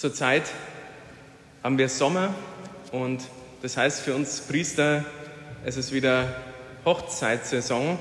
Zurzeit 0.00 0.44
haben 1.62 1.76
wir 1.76 1.90
Sommer 1.90 2.34
und 2.90 3.20
das 3.60 3.76
heißt 3.76 4.00
für 4.00 4.14
uns 4.14 4.40
Priester, 4.40 5.04
es 5.66 5.76
ist 5.76 5.92
wieder 5.92 6.34
Hochzeitssaison. 6.86 7.98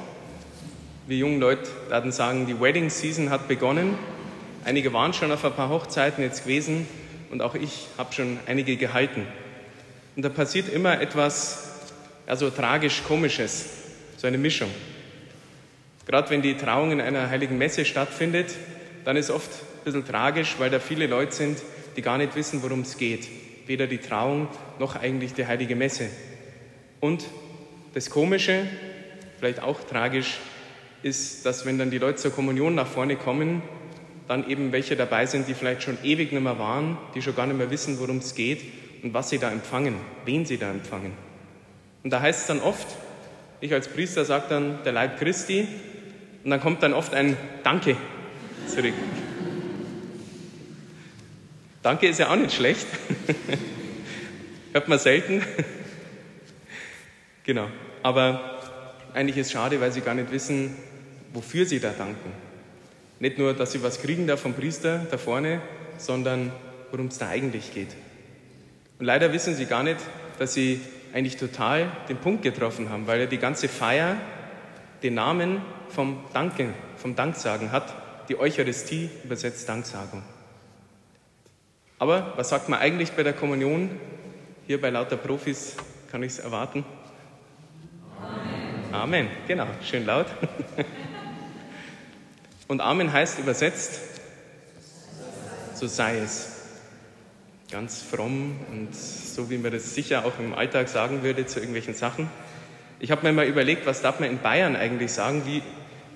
Wir 1.08 1.18
jungen 1.18 1.42
Leute 1.42 1.70
werden 1.90 2.14
sagen, 2.14 2.48
die 2.48 2.58
Wedding 2.58 2.90
Season 2.90 3.30
hat 3.30 3.50
begonnen. 3.50 3.98
Einige 4.64 4.94
waren 4.94 5.12
schon 5.12 5.30
auf 5.34 5.44
ein 5.44 5.52
paar 5.52 5.68
Hochzeiten 5.68 6.24
jetzt 6.24 6.44
gewesen 6.44 6.88
und 7.32 7.42
auch 7.42 7.54
ich 7.54 7.88
habe 7.98 8.14
schon 8.14 8.40
einige 8.46 8.78
gehalten. 8.78 9.28
Und 10.16 10.24
da 10.24 10.30
passiert 10.30 10.70
immer 10.70 11.02
etwas, 11.02 11.74
also 12.26 12.50
tragisch-komisches, 12.50 13.66
so 14.16 14.26
eine 14.26 14.38
Mischung. 14.38 14.70
Gerade 16.06 16.30
wenn 16.30 16.42
die 16.42 16.56
Trauung 16.56 16.94
in 16.94 17.02
einer 17.02 17.30
heiligen 17.30 17.58
Messe 17.58 17.84
stattfindet, 17.84 18.56
dann 19.04 19.18
ist 19.18 19.30
oft 19.30 19.52
ein 19.52 19.84
bisschen 19.84 20.08
tragisch, 20.08 20.56
weil 20.60 20.70
da 20.70 20.80
viele 20.80 21.06
Leute 21.06 21.36
sind, 21.36 21.58
die 22.00 22.04
gar 22.04 22.18
nicht 22.18 22.34
wissen, 22.38 22.64
worum 22.64 22.80
es 22.80 22.98
geht. 22.98 23.28
Weder 23.68 23.86
die 23.86 23.98
Trauung 23.98 24.48
noch 24.80 24.96
eigentlich 24.96 25.34
die 25.34 25.46
heilige 25.46 25.76
Messe. 25.76 26.08
Und 27.02 27.26
das 27.94 28.10
Komische, 28.10 28.66
vielleicht 29.38 29.62
auch 29.62 29.82
tragisch, 29.84 30.38
ist, 31.04 31.46
dass 31.46 31.66
wenn 31.66 31.78
dann 31.78 31.92
die 31.92 31.98
Leute 31.98 32.16
zur 32.16 32.32
Kommunion 32.32 32.74
nach 32.74 32.88
vorne 32.88 33.18
kommen, 33.18 33.62
dann 34.30 34.50
eben 34.50 34.72
welche 34.72 34.96
dabei 34.96 35.26
sind, 35.26 35.50
die 35.50 35.54
vielleicht 35.54 35.84
schon 35.84 35.98
ewig 36.02 36.32
nicht 36.32 36.42
mehr 36.42 36.58
waren, 36.58 36.98
die 37.16 37.22
schon 37.22 37.36
gar 37.36 37.48
nicht 37.48 37.58
mehr 37.58 37.70
wissen, 37.70 38.00
worum 38.00 38.20
es 38.20 38.34
geht 38.34 38.62
und 39.04 39.14
was 39.14 39.30
sie 39.30 39.38
da 39.38 39.52
empfangen, 39.52 39.96
wen 40.24 40.46
sie 40.46 40.58
da 40.58 40.72
empfangen. 40.72 41.12
Und 42.06 42.12
da 42.12 42.22
heißt 42.22 42.40
es 42.40 42.48
dann 42.48 42.62
oft, 42.62 42.88
ich 43.60 43.74
als 43.74 43.90
Priester 43.90 44.24
sage 44.24 44.46
dann 44.48 44.86
der 44.86 44.94
Leib 44.94 45.20
Christi 45.20 45.68
und 46.46 46.50
dann 46.50 46.62
kommt 46.62 46.82
dann 46.82 46.94
oft 46.94 47.14
ein 47.14 47.36
Danke 47.62 47.98
zurück. 48.68 48.94
Danke 51.90 52.08
ist 52.08 52.20
ja 52.20 52.30
auch 52.30 52.36
nicht 52.36 52.54
schlecht. 52.54 52.86
Hört 54.74 54.88
man 54.90 55.00
selten. 55.00 55.42
genau. 57.44 57.68
Aber 58.04 58.60
eigentlich 59.16 59.38
ist 59.38 59.48
es 59.48 59.54
schade, 59.54 59.82
weil 59.82 59.92
sie 59.92 60.02
gar 60.02 60.14
nicht 60.14 60.32
wissen, 60.32 60.76
wofür 61.34 61.66
sie 61.66 61.80
da 61.80 61.90
danken. 61.90 62.32
Nicht 63.20 63.40
nur, 63.40 63.56
dass 63.56 63.72
sie 63.72 63.82
was 63.82 64.04
kriegen 64.04 64.28
da 64.28 64.38
vom 64.38 64.54
Priester 64.54 65.08
da 65.10 65.18
vorne, 65.18 65.64
sondern 65.98 66.52
worum 66.92 67.08
es 67.08 67.18
da 67.18 67.30
eigentlich 67.30 67.74
geht. 67.74 67.96
Und 69.00 69.08
leider 69.08 69.34
wissen 69.34 69.56
sie 69.56 69.66
gar 69.66 69.82
nicht, 69.82 69.98
dass 70.38 70.54
sie 70.54 70.82
eigentlich 71.12 71.38
total 71.38 71.92
den 72.08 72.18
Punkt 72.18 72.44
getroffen 72.44 72.90
haben, 72.92 73.08
weil 73.08 73.22
ja 73.22 73.26
die 73.26 73.40
ganze 73.40 73.68
Feier 73.68 74.16
den 75.02 75.16
Namen 75.16 75.64
vom 75.88 76.24
Danken, 76.34 76.76
vom 76.98 77.16
Danksagen 77.16 77.72
hat. 77.72 77.96
Die 78.30 78.40
Eucharistie 78.40 79.10
übersetzt 79.24 79.68
Danksagung. 79.68 80.22
Aber 82.00 82.34
was 82.38 82.48
sagt 82.48 82.70
man 82.70 82.80
eigentlich 82.80 83.12
bei 83.12 83.24
der 83.24 83.34
Kommunion? 83.34 83.90
Hier 84.66 84.80
bei 84.80 84.90
lauter 84.90 85.18
Profis 85.18 85.76
kann 86.10 86.24
ich 86.24 86.32
es 86.32 86.40
erwarten. 86.40 86.86
Amen. 88.92 89.28
Amen, 89.28 89.28
genau, 89.48 89.68
schön 89.84 90.06
laut. 90.06 90.28
Und 92.70 92.82
Amen 92.82 93.12
heißt 93.12 93.40
übersetzt, 93.40 94.00
so 95.76 95.88
sei 95.88 96.20
es. 96.20 96.56
Ganz 97.70 98.02
fromm 98.02 98.56
und 98.72 98.96
so, 98.96 99.50
wie 99.50 99.58
man 99.58 99.72
das 99.72 99.94
sicher 99.94 100.26
auch 100.26 100.40
im 100.40 100.54
Alltag 100.54 100.88
sagen 100.88 101.22
würde 101.22 101.46
zu 101.46 101.60
irgendwelchen 101.60 101.94
Sachen. 101.94 102.30
Ich 103.00 103.12
habe 103.12 103.28
mir 103.28 103.34
mal 103.34 103.46
überlegt, 103.46 103.86
was 103.86 104.02
darf 104.02 104.20
man 104.20 104.30
in 104.30 104.40
Bayern 104.40 104.76
eigentlich 104.76 105.12
sagen? 105.12 105.44
Wie, 105.46 105.62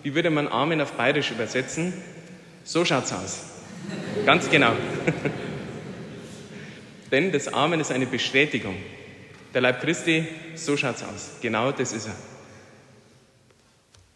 wie 0.01 0.15
würde 0.15 0.29
man 0.29 0.47
Amen 0.47 0.81
auf 0.81 0.93
Bayerisch 0.93 1.31
übersetzen? 1.31 1.93
So 2.63 2.85
schaut's 2.85 3.11
aus. 3.11 3.43
Ganz 4.25 4.49
genau. 4.49 4.71
Denn 7.13 7.31
das 7.31 7.47
Amen 7.47 7.79
ist 7.79 7.91
eine 7.91 8.07
Bestätigung. 8.07 8.75
Der 9.53 9.61
Leib 9.61 9.81
Christi, 9.81 10.27
so 10.55 10.75
schaut's 10.75 11.03
aus. 11.03 11.29
Genau 11.41 11.71
das 11.71 11.93
ist 11.93 12.07
er. 12.07 12.15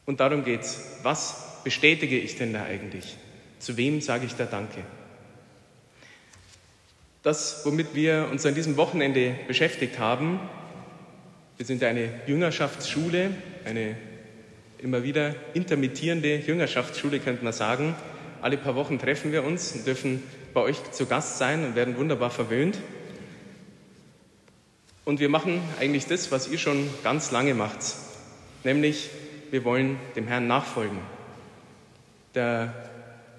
Und 0.07 0.19
darum 0.19 0.43
geht's. 0.43 0.97
Was 1.03 1.61
bestätige 1.63 2.17
ich 2.17 2.37
denn 2.37 2.53
da 2.53 2.63
eigentlich? 2.63 3.15
Zu 3.59 3.77
wem 3.77 4.01
sage 4.01 4.25
ich 4.25 4.33
da 4.33 4.45
Danke? 4.45 4.81
Das, 7.21 7.61
womit 7.65 7.93
wir 7.93 8.29
uns 8.31 8.47
an 8.47 8.55
diesem 8.55 8.77
Wochenende 8.77 9.35
beschäftigt 9.47 9.99
haben, 9.99 10.39
wir 11.57 11.67
sind 11.67 11.83
eine 11.83 12.09
Jüngerschaftsschule, 12.25 13.29
eine 13.63 13.95
immer 14.79 15.03
wieder 15.03 15.35
intermittierende 15.53 16.37
Jüngerschaftsschule, 16.37 17.19
könnte 17.19 17.43
man 17.43 17.53
sagen. 17.53 17.95
Alle 18.41 18.57
paar 18.57 18.73
Wochen 18.73 18.97
treffen 18.97 19.31
wir 19.31 19.43
uns 19.43 19.73
und 19.73 19.85
dürfen 19.85 20.23
bei 20.53 20.61
euch 20.61 20.91
zu 20.91 21.05
Gast 21.05 21.37
sein 21.37 21.65
und 21.65 21.75
werden 21.75 21.97
wunderbar 21.97 22.29
verwöhnt. 22.29 22.79
Und 25.05 25.19
wir 25.19 25.29
machen 25.29 25.61
eigentlich 25.79 26.05
das, 26.05 26.31
was 26.31 26.49
ihr 26.49 26.57
schon 26.57 26.89
ganz 27.03 27.31
lange 27.31 27.53
macht, 27.53 27.79
nämlich 28.63 29.09
wir 29.51 29.63
wollen 29.63 29.97
dem 30.15 30.27
Herrn 30.27 30.47
nachfolgen. 30.47 30.99
Der 32.35 32.73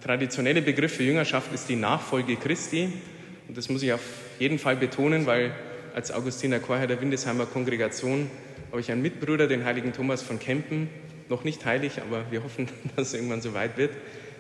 traditionelle 0.03 0.63
Begriff 0.63 0.95
für 0.95 1.03
Jüngerschaft 1.03 1.53
ist 1.53 1.69
die 1.69 1.77
Nachfolge 1.77 2.37
Christi. 2.37 2.93
Und 3.47 3.57
das 3.57 3.69
muss 3.69 3.83
ich 3.83 3.93
auf 3.93 4.01
jeden 4.39 4.59
Fall 4.59 4.77
betonen, 4.77 5.27
weil 5.27 5.53
als 5.95 6.11
Augustiner 6.11 6.59
Chorherr 6.61 6.87
der 6.87 7.01
Windesheimer 7.01 7.47
Kongregation 7.47 8.31
habe 8.71 8.81
ich 8.81 8.91
einen 8.91 9.03
Mitbruder, 9.03 9.47
den 9.47 9.65
heiligen 9.65 9.93
Thomas 9.93 10.23
von 10.23 10.39
Kempen, 10.39 10.89
noch 11.29 11.45
nicht 11.45 11.65
heilig, 11.65 12.01
aber 12.01 12.31
wir 12.31 12.43
hoffen, 12.43 12.69
dass 12.97 13.09
es 13.09 13.15
irgendwann 13.15 13.43
so 13.43 13.55
weit 13.55 13.77
wird, 13.77 13.93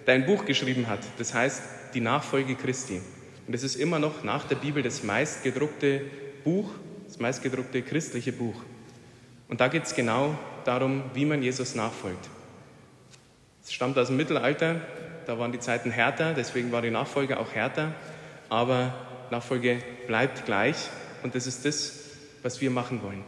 der 0.06 0.14
ein 0.14 0.26
Buch 0.26 0.44
geschrieben 0.44 0.88
hat. 0.88 1.00
Das 1.18 1.34
heißt 1.34 1.62
Die 1.94 2.00
Nachfolge 2.00 2.54
Christi. 2.54 3.00
Und 3.46 3.54
es 3.54 3.62
ist 3.62 3.76
immer 3.76 3.98
noch 3.98 4.24
nach 4.24 4.46
der 4.46 4.56
Bibel 4.56 4.82
das 4.82 5.02
meistgedruckte 5.02 6.02
Buch, 6.44 6.70
das 7.06 7.18
meistgedruckte 7.18 7.82
christliche 7.82 8.32
Buch. 8.32 8.62
Und 9.48 9.60
da 9.60 9.68
geht 9.68 9.84
es 9.84 9.94
genau 9.94 10.38
darum, 10.64 11.02
wie 11.14 11.24
man 11.24 11.42
Jesus 11.42 11.74
nachfolgt. 11.74 12.28
Es 13.64 13.72
stammt 13.72 13.98
aus 13.98 14.08
dem 14.08 14.16
Mittelalter, 14.16 14.80
da 15.26 15.38
waren 15.38 15.52
die 15.52 15.58
Zeiten 15.58 15.90
härter, 15.90 16.34
deswegen 16.34 16.72
war 16.72 16.82
die 16.82 16.90
Nachfolge 16.90 17.38
auch 17.38 17.52
härter, 17.52 17.94
aber 18.48 18.94
Nachfolge 19.30 19.82
bleibt 20.06 20.46
gleich 20.46 20.76
und 21.22 21.34
das 21.34 21.46
ist 21.46 21.64
das, 21.64 22.00
was 22.42 22.60
wir 22.60 22.70
machen 22.70 23.02
wollen. 23.02 23.22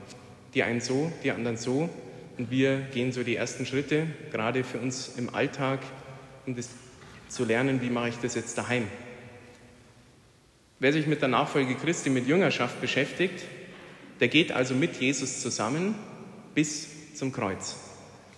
Die 0.55 0.63
einen 0.63 0.81
so, 0.81 1.13
die 1.25 1.31
anderen 1.31 1.57
so 1.57 1.89
und 2.39 2.51
wir 2.51 2.79
gehen 2.93 3.13
so 3.13 3.23
die 3.23 3.37
ersten 3.37 3.67
Schritte, 3.67 4.07
gerade 4.33 4.65
für 4.65 4.79
uns 4.79 5.17
im 5.17 5.35
Alltag, 5.35 5.81
um 6.47 6.57
das 6.57 6.69
zu 7.31 7.45
lernen, 7.45 7.81
wie 7.81 7.91
mache 7.91 8.11
ich 8.11 8.17
das 8.17 8.35
jetzt 8.35 8.59
daheim. 8.59 8.87
Wer 10.79 10.93
sich 10.93 11.07
mit 11.07 11.21
der 11.21 11.29
Nachfolge 11.29 11.75
Christi, 11.75 12.11
mit 12.11 12.27
Jüngerschaft 12.27 12.81
beschäftigt, 12.81 13.45
der 14.21 14.29
geht 14.29 14.53
also 14.53 14.75
mit 14.75 14.97
Jesus 14.97 15.41
zusammen 15.41 15.95
bis 16.55 17.15
zum 17.15 17.33
Kreuz. 17.33 17.77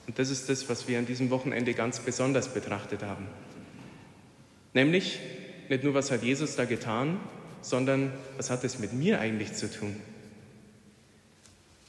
Und 0.06 0.18
das 0.18 0.30
ist 0.30 0.48
das, 0.48 0.68
was 0.68 0.88
wir 0.88 0.98
an 0.98 1.06
diesem 1.06 1.30
Wochenende 1.30 1.74
ganz 1.74 2.00
besonders 2.00 2.52
betrachtet 2.52 3.02
haben. 3.02 3.26
Nämlich 4.74 5.20
nicht 5.68 5.84
nur, 5.84 5.94
was 5.94 6.10
hat 6.10 6.22
Jesus 6.22 6.56
da 6.56 6.64
getan, 6.64 7.20
sondern 7.60 8.12
was 8.36 8.50
hat 8.50 8.64
es 8.64 8.78
mit 8.78 8.92
mir 8.92 9.20
eigentlich 9.20 9.52
zu 9.54 9.70
tun? 9.70 9.96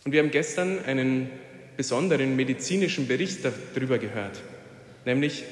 Und 0.05 0.11
wir 0.11 0.21
haben 0.21 0.31
gestern 0.31 0.83
einen 0.85 1.29
besonderen 1.77 2.35
medizinischen 2.35 3.07
Bericht 3.07 3.39
darüber 3.73 3.97
gehört, 3.97 4.41
nämlich 5.05 5.43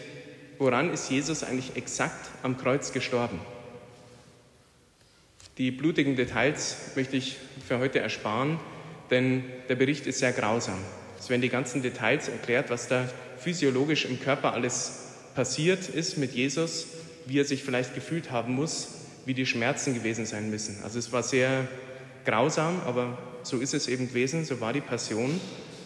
woran 0.62 0.94
ist 0.94 1.10
Jesus 1.10 1.44
eigentlich 1.44 1.76
exakt 1.76 2.30
am 2.44 2.56
Kreuz 2.56 2.94
gestorben? 2.94 3.40
Die 5.58 5.72
blutigen 5.72 6.16
Details 6.16 6.78
möchte 6.96 7.18
ich 7.18 7.38
für 7.68 7.80
heute 7.80 7.98
ersparen, 7.98 8.60
denn 9.10 9.44
der 9.70 9.76
Bericht 9.76 10.06
ist 10.06 10.20
sehr 10.20 10.34
grausam. 10.34 10.78
Es 11.20 11.32
werden 11.32 11.42
die 11.42 11.50
ganzen 11.50 11.82
Details 11.82 12.30
erklärt, 12.30 12.70
was 12.70 12.88
da 12.88 13.10
physiologisch 13.40 14.06
im 14.06 14.20
Körper 14.22 14.54
alles 14.54 15.16
passiert 15.34 15.90
ist 15.90 16.20
mit 16.20 16.34
Jesus, 16.34 16.86
wie 17.26 17.40
er 17.40 17.46
sich 17.46 17.64
vielleicht 17.64 17.96
gefühlt 17.96 18.30
haben 18.30 18.54
muss, 18.54 18.90
wie 19.26 19.34
die 19.34 19.48
Schmerzen 19.48 19.96
gewesen 19.96 20.28
sein 20.28 20.52
müssen. 20.52 20.78
Also 20.84 21.00
es 21.00 21.12
war 21.12 21.24
sehr 21.24 21.68
grausam, 22.24 22.80
aber 22.86 23.18
so 23.42 23.58
ist 23.58 23.74
es 23.74 23.88
eben 23.88 24.10
gewesen, 24.10 24.46
so 24.46 24.62
war 24.62 24.74
die 24.74 24.82
Passion, 24.82 25.42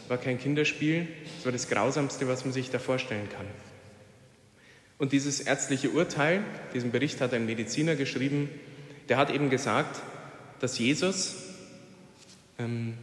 war 0.10 0.18
kein 0.18 0.38
Kinderspiel, 0.38 1.08
es 1.40 1.46
war 1.46 1.54
das 1.54 1.70
Grausamste, 1.70 2.28
was 2.28 2.44
man 2.44 2.54
sich 2.54 2.72
da 2.72 2.80
vorstellen 2.80 3.30
kann. 3.30 3.46
Und 4.98 5.12
dieses 5.12 5.42
ärztliche 5.42 5.90
Urteil, 5.90 6.44
diesen 6.74 6.92
Bericht 6.92 7.20
hat 7.22 7.34
ein 7.34 7.46
Mediziner 7.46 7.96
geschrieben, 7.96 8.50
der 9.10 9.18
hat 9.18 9.30
eben 9.30 9.50
gesagt, 9.50 10.02
dass 10.60 10.80
Jesus 10.80 11.36
ähm, 12.58 12.98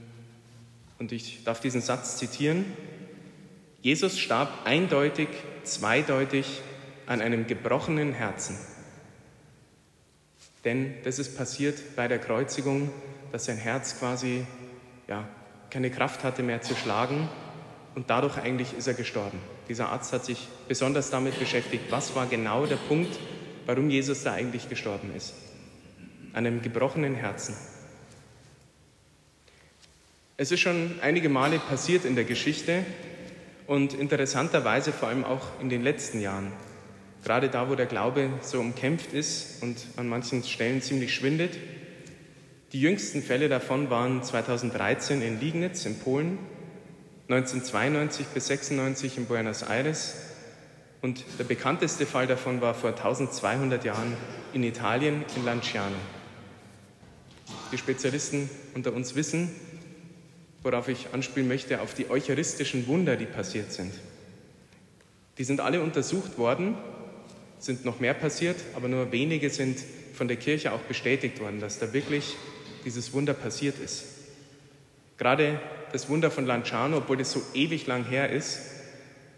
und 0.98 1.12
ich 1.12 1.44
darf 1.44 1.60
diesen 1.60 1.80
Satz 1.80 2.16
zitieren. 2.16 2.64
Jesus 3.80 4.18
starb 4.18 4.64
eindeutig, 4.64 5.28
zweideutig 5.64 6.60
an 7.06 7.20
einem 7.20 7.46
gebrochenen 7.46 8.12
Herzen. 8.12 8.56
Denn 10.64 10.94
das 11.02 11.18
ist 11.18 11.36
passiert 11.36 11.96
bei 11.96 12.06
der 12.06 12.18
Kreuzigung, 12.18 12.90
dass 13.32 13.46
sein 13.46 13.56
Herz 13.56 13.98
quasi 13.98 14.46
ja, 15.08 15.26
keine 15.70 15.90
Kraft 15.90 16.22
hatte 16.22 16.44
mehr 16.44 16.62
zu 16.62 16.76
schlagen 16.76 17.28
und 17.96 18.08
dadurch 18.08 18.38
eigentlich 18.38 18.72
ist 18.76 18.86
er 18.86 18.94
gestorben. 18.94 19.40
Dieser 19.68 19.88
Arzt 19.90 20.12
hat 20.12 20.24
sich 20.24 20.48
besonders 20.68 21.10
damit 21.10 21.38
beschäftigt, 21.38 21.84
was 21.90 22.14
war 22.14 22.26
genau 22.26 22.66
der 22.66 22.76
Punkt, 22.76 23.18
warum 23.66 23.90
Jesus 23.90 24.22
da 24.22 24.32
eigentlich 24.32 24.68
gestorben 24.68 25.14
ist. 25.16 25.34
an 26.32 26.46
einem 26.46 26.62
gebrochenen 26.62 27.14
Herzen. 27.14 27.54
Es 30.36 30.50
ist 30.50 30.60
schon 30.60 30.92
einige 31.02 31.28
Male 31.28 31.58
passiert 31.58 32.04
in 32.04 32.14
der 32.14 32.24
Geschichte 32.24 32.84
und 33.66 33.94
interessanterweise 33.94 34.92
vor 34.92 35.08
allem 35.08 35.24
auch 35.24 35.60
in 35.60 35.68
den 35.68 35.82
letzten 35.82 36.20
Jahren. 36.20 36.52
Gerade 37.22 37.48
da, 37.48 37.68
wo 37.68 37.74
der 37.74 37.86
Glaube 37.86 38.30
so 38.40 38.58
umkämpft 38.58 39.12
ist 39.12 39.62
und 39.62 39.76
an 39.96 40.08
manchen 40.08 40.42
Stellen 40.42 40.82
ziemlich 40.82 41.14
schwindet. 41.14 41.56
Die 42.72 42.80
jüngsten 42.80 43.22
Fälle 43.22 43.48
davon 43.48 43.90
waren 43.90 44.22
2013 44.22 45.22
in 45.22 45.38
Liegnitz 45.38 45.84
in 45.84 45.98
Polen, 45.98 46.38
1992 47.32 48.26
bis 48.26 48.46
96 48.48 49.16
in 49.16 49.24
Buenos 49.24 49.62
Aires 49.62 50.16
und 51.00 51.24
der 51.38 51.44
bekannteste 51.44 52.04
Fall 52.04 52.26
davon 52.26 52.60
war 52.60 52.74
vor 52.74 52.90
1200 52.90 53.86
Jahren 53.86 54.14
in 54.52 54.62
Italien 54.62 55.24
in 55.34 55.46
Lanciano. 55.46 55.96
Die 57.72 57.78
Spezialisten 57.78 58.50
unter 58.74 58.92
uns 58.92 59.14
wissen, 59.14 59.50
worauf 60.62 60.88
ich 60.88 61.14
anspielen 61.14 61.48
möchte, 61.48 61.80
auf 61.80 61.94
die 61.94 62.10
eucharistischen 62.10 62.86
Wunder, 62.86 63.16
die 63.16 63.24
passiert 63.24 63.72
sind. 63.72 63.94
Die 65.38 65.44
sind 65.44 65.62
alle 65.62 65.80
untersucht 65.80 66.36
worden, 66.36 66.76
sind 67.58 67.86
noch 67.86 67.98
mehr 67.98 68.12
passiert, 68.12 68.56
aber 68.76 68.88
nur 68.88 69.10
wenige 69.10 69.48
sind 69.48 69.78
von 70.12 70.28
der 70.28 70.36
Kirche 70.36 70.72
auch 70.72 70.80
bestätigt 70.80 71.40
worden, 71.40 71.60
dass 71.60 71.78
da 71.78 71.94
wirklich 71.94 72.36
dieses 72.84 73.14
Wunder 73.14 73.32
passiert 73.32 73.78
ist. 73.82 74.04
Gerade 75.16 75.58
das 75.92 76.08
Wunder 76.08 76.30
von 76.30 76.46
Lanciano, 76.46 76.98
obwohl 76.98 77.16
das 77.16 77.32
so 77.32 77.42
ewig 77.54 77.86
lang 77.86 78.04
her 78.04 78.30
ist, 78.30 78.60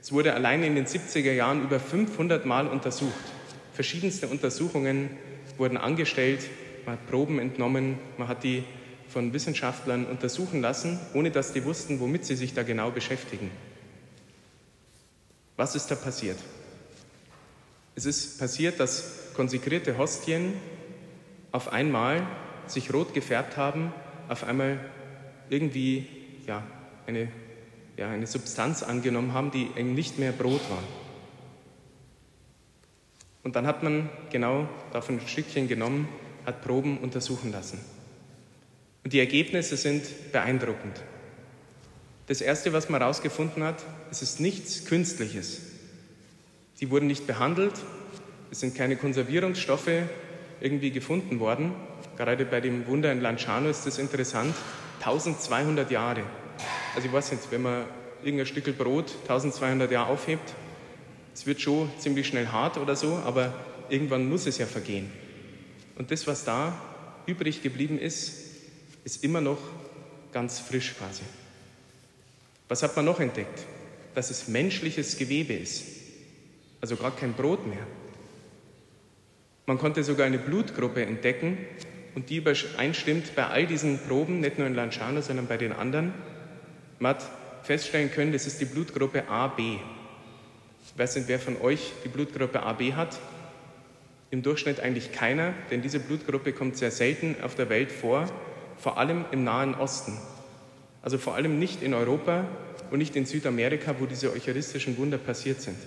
es 0.01 0.13
wurde 0.13 0.35
allein 0.35 0.63
in 0.63 0.75
den 0.75 0.87
70er 0.87 1.33
Jahren 1.33 1.63
über 1.63 1.81
500 1.81 2.45
Mal 2.45 2.67
untersucht. 2.67 3.15
Verschiedenste 3.73 4.29
Untersuchungen 4.29 5.11
wurden 5.57 5.77
angestellt, 5.77 6.41
man 6.85 6.97
hat 6.97 7.07
Proben 7.07 7.39
entnommen, 7.39 7.99
man 8.19 8.29
hat 8.29 8.45
die 8.45 8.65
von 9.09 9.33
Wissenschaftlern 9.33 10.07
untersuchen 10.07 10.61
lassen, 10.61 11.01
ohne 11.15 11.31
dass 11.31 11.53
die 11.53 11.65
wussten, 11.65 12.01
womit 12.01 12.27
sie 12.27 12.37
sich 12.37 12.53
da 12.53 12.63
genau 12.63 12.91
beschäftigen. 12.91 13.51
Was 15.57 15.75
ist 15.75 15.91
da 15.91 15.95
passiert? 15.95 16.39
Es 17.95 18.07
ist 18.07 18.39
passiert, 18.39 18.81
dass 18.81 19.33
konsekrierte 19.35 19.97
Hostien 19.97 20.53
auf 21.53 21.73
einmal 21.73 22.27
sich 22.67 22.93
rot 22.93 23.15
gefärbt 23.15 23.57
haben, 23.57 23.93
auf 24.29 24.45
einmal 24.45 24.81
irgendwie 25.49 26.07
ja, 26.47 26.63
eine, 27.07 27.29
ja, 27.97 28.11
eine 28.11 28.27
Substanz 28.27 28.83
angenommen 28.83 29.33
haben, 29.33 29.51
die 29.51 29.67
nicht 29.83 30.19
mehr 30.19 30.33
Brot 30.33 30.63
war. 30.71 30.83
Und 33.43 33.57
dann 33.57 33.67
hat 33.67 33.83
man 33.83 34.09
genau 34.31 34.69
davon 34.93 35.19
ein 35.19 35.29
Stückchen 35.29 35.69
genommen, 35.69 36.09
hat 36.47 36.63
Proben 36.63 36.99
untersuchen 36.99 37.53
lassen. 37.53 37.79
Und 39.05 39.13
die 39.13 39.21
Ergebnisse 39.21 39.77
sind 39.77 40.33
beeindruckend. 40.33 41.03
Das 42.27 42.41
Erste, 42.41 42.73
was 42.73 42.89
man 42.89 43.03
herausgefunden 43.03 43.63
hat, 43.63 43.85
es 44.11 44.23
ist 44.23 44.41
nichts 44.41 44.87
Künstliches. 44.87 45.61
Sie 46.75 46.91
wurden 46.91 47.07
nicht 47.07 47.27
behandelt, 47.27 47.75
es 48.51 48.61
sind 48.61 48.75
keine 48.75 48.97
Konservierungsstoffe 48.97 49.91
irgendwie 50.61 50.91
gefunden 50.91 51.39
worden. 51.39 51.75
Gerade 52.17 52.47
bei 52.47 52.61
dem 52.61 52.87
Wunder 52.87 53.13
in 53.13 53.21
Lanciano 53.21 53.69
ist 53.69 53.85
das 53.85 53.99
interessant. 53.99 54.55
1200 55.05 55.91
Jahre. 55.91 56.23
Also 56.95 57.07
ich 57.07 57.13
weiß 57.13 57.33
nicht, 57.33 57.51
wenn 57.51 57.63
man 57.63 57.85
irgendein 58.23 58.47
Stück 58.47 58.77
Brot 58.79 59.13
1200 59.23 59.91
Jahre 59.91 60.11
aufhebt, 60.11 60.55
es 61.35 61.47
wird 61.47 61.61
schon 61.61 61.91
ziemlich 61.99 62.27
schnell 62.27 62.47
hart 62.47 62.79
oder 62.79 62.97
so, 62.97 63.21
aber 63.25 63.53
irgendwann 63.91 64.27
muss 64.29 64.47
es 64.47 64.57
ja 64.57 64.67
vergehen. 64.67 65.13
Und 65.97 66.11
das, 66.11 66.27
was 66.27 66.45
da 66.45 66.73
übrig 67.27 67.63
geblieben 67.63 67.99
ist, 67.99 68.33
ist 69.05 69.23
immer 69.23 69.43
noch 69.43 69.59
ganz 70.33 70.59
frisch 70.59 70.95
quasi. 70.97 71.23
Was 72.69 72.83
hat 72.83 72.97
man 72.97 73.05
noch 73.05 73.21
entdeckt? 73.21 73.67
Dass 74.15 74.31
es 74.31 74.49
menschliches 74.49 75.19
Gewebe 75.19 75.53
ist, 75.53 75.85
also 76.81 76.97
gar 76.97 77.15
kein 77.15 77.35
Brot 77.35 77.67
mehr. 77.67 77.87
Man 79.67 79.79
konnte 79.79 80.03
sogar 80.03 80.27
eine 80.27 80.39
Blutgruppe 80.39 81.05
entdecken 81.05 81.59
und 82.15 82.31
die 82.31 82.37
übereinstimmt 82.37 83.35
bei 83.35 83.47
all 83.47 83.67
diesen 83.67 83.99
Proben, 83.99 84.41
nicht 84.41 84.59
nur 84.59 84.67
in 84.67 84.75
Lanciano, 84.75 85.21
sondern 85.21 85.47
bei 85.47 85.57
den 85.57 85.73
anderen. 85.73 86.15
Man 86.99 87.17
hat 87.17 87.25
feststellen 87.63 88.11
können, 88.11 88.33
das 88.33 88.47
ist 88.47 88.61
die 88.61 88.67
Blutgruppe 88.67 89.29
AB. 89.29 89.59
Ich 89.59 90.99
weiß 90.99 91.17
nicht, 91.17 91.29
wer 91.29 91.39
von 91.41 91.61
euch 91.61 91.93
die 92.05 92.09
Blutgruppe 92.09 92.63
AB 92.63 92.93
hat. 92.93 93.19
Im 94.31 94.43
Durchschnitt 94.43 94.81
eigentlich 94.81 95.13
keiner, 95.13 95.55
denn 95.71 95.83
diese 95.83 96.01
Blutgruppe 96.01 96.53
kommt 96.53 96.77
sehr 96.77 96.91
selten 96.91 97.37
auf 97.43 97.55
der 97.55 97.69
Welt 97.69 97.91
vor 97.91 98.29
vor 98.79 98.99
allem 98.99 99.25
im 99.31 99.45
Nahen 99.45 99.75
Osten. 99.75 100.19
Also 101.03 101.19
vor 101.19 101.35
allem 101.35 101.59
nicht 101.59 101.83
in 101.83 101.95
Europa 101.95 102.47
und 102.91 102.99
nicht 102.99 103.17
in 103.17 103.27
Südamerika, 103.27 103.95
wo 103.99 104.07
diese 104.07 104.33
eucharistischen 104.33 104.97
Wunder 104.97 105.19
passiert 105.19 105.61
sind. 105.61 105.79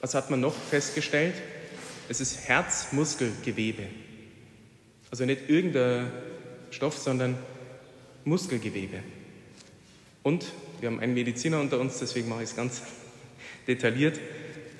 Was 0.00 0.14
hat 0.14 0.30
man 0.30 0.40
noch 0.40 0.54
festgestellt? 0.54 1.34
Es 2.08 2.20
ist 2.20 2.48
Herzmuskelgewebe. 2.48 3.84
Also 5.10 5.24
nicht 5.24 5.48
irgendein 5.48 6.10
Stoff, 6.70 6.98
sondern 6.98 7.36
Muskelgewebe. 8.24 8.98
Und 10.22 10.46
wir 10.80 10.90
haben 10.90 11.00
einen 11.00 11.14
Mediziner 11.14 11.60
unter 11.60 11.78
uns, 11.78 11.98
deswegen 11.98 12.28
mache 12.28 12.42
ich 12.42 12.50
es 12.50 12.56
ganz 12.56 12.82
detailliert. 13.68 14.18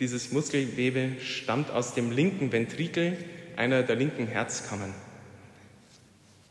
Dieses 0.01 0.33
Muskelgewebe 0.33 1.21
stammt 1.21 1.71
aus 1.71 1.95
dem 1.95 2.11
linken 2.11 2.53
Ventrikel 2.53 3.17
einer 3.57 3.83
der 3.83 3.97
linken 3.97 4.27
Herzkammern 4.27 4.93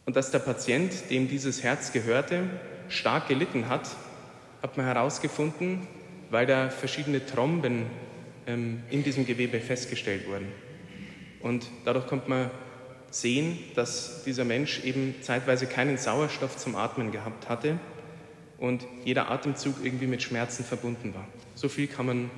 und 0.06 0.16
dass 0.16 0.32
der 0.32 0.40
Patient, 0.40 1.10
dem 1.10 1.28
dieses 1.28 1.64
Herz 1.64 1.92
gehörte, 1.92 2.44
stark 2.90 3.28
gelitten 3.28 3.70
hat, 3.70 3.90
hat 4.62 4.78
man 4.78 4.86
herausgefunden, 4.86 5.88
weil 6.30 6.46
da 6.46 6.70
verschiedene 6.70 7.26
Tromben 7.26 7.88
ähm, 8.48 8.84
in 8.90 9.04
diesem 9.04 9.26
Gewebe 9.26 9.60
festgestellt 9.60 10.28
wurden. 10.28 10.48
Und 11.42 11.68
dadurch 11.86 12.08
konnte 12.08 12.30
man 12.30 12.52
sehen, 13.16 13.58
dass 13.76 14.24
dieser 14.26 14.44
Mensch 14.44 14.84
eben 14.84 15.16
zeitweise 15.22 15.68
keinen 15.68 15.98
Sauerstoff 15.98 16.58
zum 16.58 16.76
Atmen 16.76 17.12
gehabt 17.12 17.48
hatte 17.48 17.80
und 18.58 18.86
jeder 19.06 19.32
Atemzug 19.32 19.76
irgendwie 19.84 20.08
mit 20.08 20.22
Schmerzen 20.22 20.66
verbunden 20.66 21.14
war. 21.14 21.26
So 21.56 21.70
viel 21.70 21.88
kann 21.88 22.06
man 22.06 22.32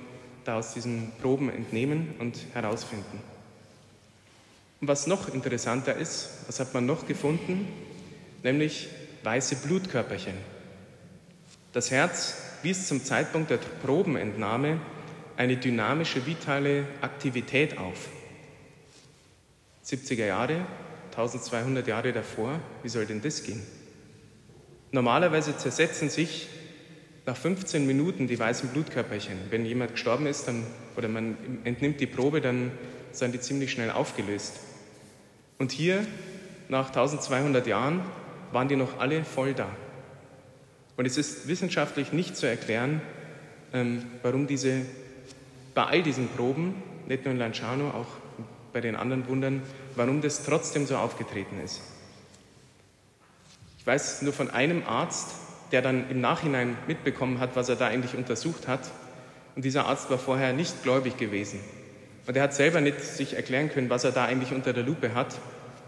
da 0.45 0.57
aus 0.57 0.75
diesen 0.75 1.12
Proben 1.19 1.50
entnehmen 1.50 2.13
und 2.19 2.38
herausfinden. 2.53 3.21
Und 4.79 4.88
was 4.88 5.07
noch 5.07 5.33
interessanter 5.33 5.95
ist, 5.95 6.29
was 6.45 6.59
hat 6.59 6.75
man 6.75 6.85
noch 6.85 7.07
gefunden? 7.07 7.67
Nämlich 8.43 8.88
weiße 9.24 9.55
Blutkörperchen. 9.55 10.36
Das 11.74 11.89
Herz 11.89 12.36
wies 12.62 12.88
zum 12.88 13.03
Zeitpunkt 13.03 13.50
der 13.50 13.57
Probenentnahme 13.57 14.79
eine 15.38 15.57
dynamische, 15.57 16.25
vitale 16.27 16.86
Aktivität 17.01 17.79
auf. 17.79 18.10
70er 19.88 20.25
Jahre, 20.25 20.65
1200 21.12 21.88
Jahre 21.88 22.12
davor, 22.12 22.60
wie 22.84 22.89
soll 22.89 23.06
denn 23.06 23.22
das 23.22 23.44
gehen? 23.44 23.62
Normalerweise 24.91 25.56
zersetzen 25.58 26.10
sich 26.10 26.50
nach 27.25 27.38
15 27.38 27.88
Minuten 27.88 28.27
die 28.27 28.38
weißen 28.38 28.70
Blutkörperchen. 28.70 29.38
Wenn 29.50 29.65
jemand 29.65 29.91
gestorben 29.91 30.27
ist 30.27 30.48
dann, 30.48 30.63
oder 30.96 31.08
man 31.08 31.38
entnimmt 31.63 32.00
die 32.01 32.06
Probe, 32.06 32.41
dann 32.41 32.72
sind 33.12 33.34
die 33.34 33.39
ziemlich 33.39 33.72
schnell 33.72 33.91
aufgelöst. 33.91 34.60
Und 35.58 35.72
hier, 35.72 36.06
nach 36.70 36.88
1200 36.88 37.65
Jahren, 37.65 38.01
waren 38.51 38.67
die 38.67 38.75
noch 38.75 39.00
alle 39.00 39.24
voll 39.24 39.53
da. 39.53 39.70
Und 40.98 41.06
es 41.06 41.17
ist 41.17 41.48
wissenschaftlich 41.48 42.12
nicht 42.12 42.36
zu 42.36 42.46
erklären, 42.46 43.01
ähm, 43.74 44.03
warum 44.22 44.48
diese, 44.48 44.82
bei 45.74 45.84
all 45.84 46.03
diesen 46.03 46.27
Proben, 46.29 46.75
nicht 47.08 47.24
nur 47.24 47.34
in 47.34 47.39
Lanciano, 47.39 47.89
auch 47.89 48.26
bei 48.77 48.81
den 48.81 48.96
anderen 48.96 49.27
Wundern, 49.27 49.63
warum 49.96 50.22
das 50.22 50.43
trotzdem 50.43 50.86
so 50.86 50.98
aufgetreten 50.98 51.60
ist. 51.65 51.81
Ich 53.79 53.88
weiß 53.88 54.22
nur 54.22 54.34
von 54.34 54.51
einem 54.51 54.84
Arzt, 54.86 55.29
der 55.72 55.81
dann 55.81 56.07
im 56.12 56.22
Nachhinein 56.22 56.77
mitbekommen 56.86 57.39
hat, 57.39 57.55
was 57.55 57.69
er 57.69 57.75
da 57.75 57.88
eigentlich 57.88 58.13
untersucht 58.13 58.67
hat. 58.67 58.81
Und 59.55 59.65
dieser 59.65 59.88
Arzt 59.88 60.12
war 60.12 60.19
vorher 60.19 60.53
nicht 60.53 60.84
gläubig 60.84 61.17
gewesen. 61.17 61.60
Und 62.27 62.38
er 62.38 62.43
hat 62.43 62.53
selber 62.53 62.79
nicht 62.79 63.01
sich 63.01 63.34
erklären 63.34 63.72
können, 63.72 63.89
was 63.89 64.03
er 64.03 64.12
da 64.12 64.25
eigentlich 64.25 64.51
unter 64.51 64.74
der 64.74 64.84
Lupe 64.84 65.15
hat. 65.15 65.34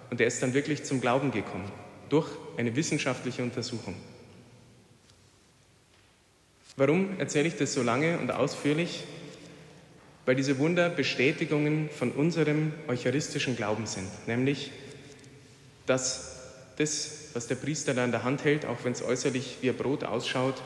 Und 0.09 0.19
er 0.19 0.25
ist 0.25 0.41
dann 0.41 0.55
wirklich 0.55 0.83
zum 0.83 0.99
Glauben 0.99 1.29
gekommen, 1.29 1.71
durch 2.09 2.27
eine 2.57 2.75
wissenschaftliche 2.75 3.43
Untersuchung. 3.43 3.93
Warum 6.75 7.19
erzähle 7.19 7.49
ich 7.49 7.55
das 7.55 7.71
so 7.71 7.83
lange 7.83 8.17
und 8.17 8.31
ausführlich? 8.31 9.03
Weil 10.25 10.35
diese 10.35 10.59
Wunder 10.59 10.89
Bestätigungen 10.89 11.89
von 11.89 12.11
unserem 12.11 12.73
eucharistischen 12.87 13.55
Glauben 13.55 13.87
sind, 13.87 14.07
nämlich, 14.27 14.71
dass 15.85 16.37
das, 16.77 17.29
was 17.33 17.47
der 17.47 17.55
Priester 17.55 17.93
da 17.93 18.05
in 18.05 18.11
der 18.11 18.23
Hand 18.23 18.43
hält, 18.43 18.65
auch 18.65 18.83
wenn 18.83 18.91
es 18.91 19.01
äußerlich 19.01 19.57
wie 19.61 19.69
ein 19.69 19.77
Brot 19.77 20.03
ausschaut, 20.03 20.61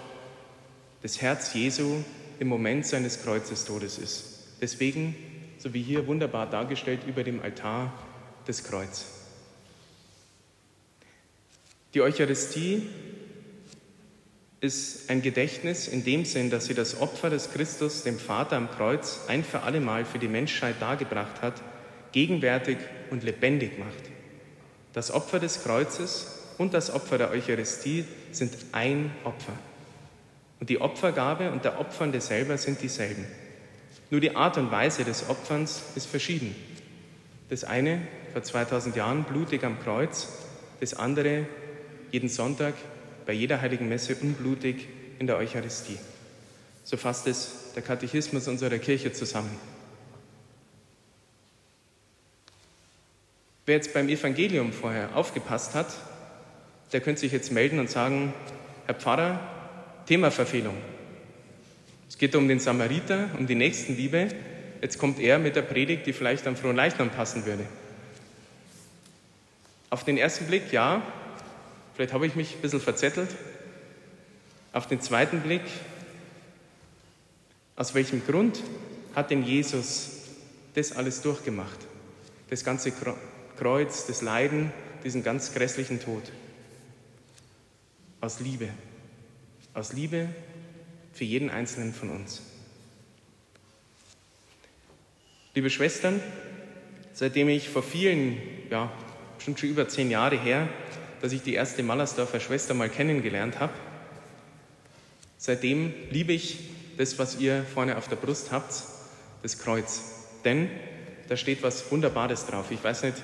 das 1.01 1.21
Herz 1.21 1.53
Jesu 1.53 2.03
im 2.39 2.47
Moment 2.47 2.85
seines 2.85 3.23
Kreuzestodes 3.23 3.97
ist. 3.97 4.25
Deswegen 4.61 5.15
so 5.63 5.73
wie 5.73 5.81
hier 5.81 6.07
wunderbar 6.07 6.49
dargestellt 6.49 7.01
über 7.07 7.23
dem 7.23 7.41
Altar, 7.41 7.93
das 8.45 8.65
Kreuz. 8.65 9.05
Die 11.93 12.01
Eucharistie 12.01 12.89
ist 14.63 15.09
ein 15.09 15.21
Gedächtnis 15.21 15.89
in 15.89 16.05
dem 16.05 16.23
Sinn, 16.23 16.49
dass 16.49 16.67
sie 16.67 16.73
das 16.73 17.01
Opfer 17.01 17.29
des 17.29 17.51
Christus 17.51 18.03
dem 18.03 18.17
Vater 18.17 18.55
am 18.55 18.71
Kreuz 18.71 19.19
ein 19.27 19.43
für 19.43 19.63
allemal 19.63 20.05
für 20.05 20.19
die 20.19 20.29
Menschheit 20.29 20.75
dargebracht 20.79 21.41
hat, 21.41 21.61
gegenwärtig 22.13 22.77
und 23.09 23.23
lebendig 23.23 23.77
macht. 23.77 23.91
Das 24.93 25.11
Opfer 25.11 25.41
des 25.41 25.63
Kreuzes 25.63 26.27
und 26.57 26.73
das 26.73 26.91
Opfer 26.91 27.17
der 27.17 27.31
Eucharistie 27.31 28.05
sind 28.31 28.53
ein 28.71 29.11
Opfer. 29.25 29.51
Und 30.61 30.69
die 30.69 30.79
Opfergabe 30.79 31.51
und 31.51 31.65
der 31.65 31.81
Opfernde 31.81 32.21
selber 32.21 32.57
sind 32.57 32.81
dieselben. 32.81 33.25
Nur 34.11 34.21
die 34.21 34.33
Art 34.33 34.57
und 34.57 34.71
Weise 34.71 35.03
des 35.03 35.29
Opferns 35.29 35.83
ist 35.95 36.05
verschieden. 36.07 36.55
Das 37.49 37.65
eine 37.65 37.99
vor 38.31 38.43
2000 38.43 38.95
Jahren 38.95 39.25
blutig 39.25 39.65
am 39.65 39.77
Kreuz, 39.83 40.29
das 40.79 40.93
andere 40.93 41.47
jeden 42.11 42.29
Sonntag 42.29 42.75
bei 43.25 43.33
jeder 43.33 43.61
heiligen 43.61 43.89
Messe 43.89 44.15
unblutig 44.15 44.87
in 45.19 45.27
der 45.27 45.37
Eucharistie. 45.37 45.97
So 46.83 46.97
fasst 46.97 47.27
es 47.27 47.73
der 47.75 47.83
Katechismus 47.83 48.47
unserer 48.47 48.77
Kirche 48.77 49.13
zusammen. 49.13 49.55
Wer 53.65 53.75
jetzt 53.75 53.93
beim 53.93 54.09
Evangelium 54.09 54.73
vorher 54.73 55.15
aufgepasst 55.15 55.73
hat, 55.73 55.87
der 56.91 56.99
könnte 56.99 57.21
sich 57.21 57.31
jetzt 57.31 57.51
melden 57.51 57.79
und 57.79 57.89
sagen, 57.89 58.33
Herr 58.85 58.95
Pfarrer, 58.95 59.39
Themaverfehlung. 60.05 60.75
Es 62.09 62.17
geht 62.17 62.35
um 62.35 62.47
den 62.47 62.59
Samariter, 62.59 63.29
um 63.39 63.47
die 63.47 63.55
Nächstenliebe. 63.55 64.27
Jetzt 64.81 64.99
kommt 64.99 65.19
er 65.19 65.39
mit 65.39 65.55
der 65.55 65.61
Predigt, 65.61 66.05
die 66.05 66.13
vielleicht 66.13 66.45
am 66.45 66.57
frohen 66.57 66.75
Leichnam 66.75 67.09
passen 67.09 67.45
würde. 67.45 67.63
Auf 69.89 70.03
den 70.03 70.17
ersten 70.17 70.45
Blick, 70.45 70.71
ja, 70.73 71.01
vielleicht 71.93 72.13
habe 72.13 72.27
ich 72.27 72.35
mich 72.35 72.55
ein 72.55 72.61
bisschen 72.61 72.81
verzettelt. 72.81 73.29
Auf 74.71 74.87
den 74.87 75.01
zweiten 75.01 75.41
Blick, 75.41 75.61
aus 77.75 77.93
welchem 77.93 78.25
Grund 78.25 78.61
hat 79.15 79.31
denn 79.31 79.43
Jesus 79.43 80.09
das 80.73 80.91
alles 80.91 81.21
durchgemacht? 81.21 81.79
Das 82.49 82.63
ganze 82.63 82.91
Kreuz, 83.57 84.07
das 84.07 84.21
Leiden, 84.21 84.71
diesen 85.03 85.23
ganz 85.23 85.53
grässlichen 85.53 85.99
Tod. 85.99 86.23
Aus 88.21 88.39
Liebe. 88.39 88.69
Aus 89.73 89.93
Liebe 89.93 90.29
für 91.13 91.23
jeden 91.23 91.49
Einzelnen 91.49 91.93
von 91.93 92.09
uns. 92.09 92.41
Liebe 95.55 95.69
Schwestern, 95.69 96.19
seitdem 97.13 97.47
ich 97.49 97.69
vor 97.69 97.83
vielen, 97.83 98.41
ja, 98.71 98.91
schon 99.37 99.55
schon 99.55 99.69
über 99.69 99.87
zehn 99.87 100.09
Jahre 100.09 100.39
her, 100.39 100.67
dass 101.23 101.31
ich 101.31 101.41
die 101.41 101.53
erste 101.53 101.83
Mallersdorfer 101.83 102.41
Schwester 102.41 102.73
mal 102.73 102.89
kennengelernt 102.89 103.61
habe, 103.61 103.71
seitdem 105.37 105.93
liebe 106.09 106.33
ich 106.33 106.69
das, 106.97 107.17
was 107.17 107.39
ihr 107.39 107.63
vorne 107.63 107.97
auf 107.97 108.09
der 108.09 108.17
Brust 108.17 108.51
habt, 108.51 108.83
das 109.41 109.57
Kreuz. 109.57 110.01
Denn 110.43 110.69
da 111.29 111.37
steht 111.37 111.63
was 111.63 111.89
Wunderbares 111.89 112.45
drauf. 112.45 112.71
Ich 112.71 112.83
weiß 112.83 113.03
nicht, 113.03 113.23